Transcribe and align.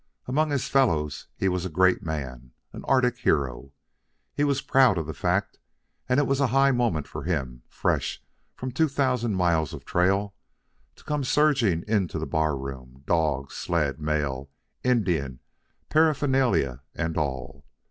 Among 0.25 0.49
his 0.49 0.67
fellows 0.67 1.27
he 1.37 1.47
was 1.47 1.63
a 1.63 1.69
great 1.69 2.01
man, 2.01 2.53
an 2.73 2.83
Arctic 2.85 3.19
hero. 3.19 3.71
He 4.33 4.43
was 4.43 4.59
proud 4.59 4.97
of 4.97 5.05
the 5.05 5.13
fact, 5.13 5.59
and 6.09 6.19
it 6.19 6.25
was 6.25 6.39
a 6.39 6.47
high 6.47 6.71
moment 6.71 7.07
for 7.07 7.21
him, 7.21 7.61
fresh 7.69 8.19
from 8.55 8.71
two 8.71 8.87
thousand 8.87 9.35
miles 9.35 9.75
of 9.75 9.85
trail, 9.85 10.33
to 10.95 11.03
come 11.03 11.23
surging 11.23 11.83
into 11.87 12.17
that 12.17 12.25
bar 12.25 12.57
room, 12.57 13.03
dogs, 13.05 13.53
sled, 13.53 14.01
mail, 14.01 14.49
Indian, 14.83 15.39
paraphernalia, 15.91 16.81
and 16.95 17.15
all. 17.15 17.63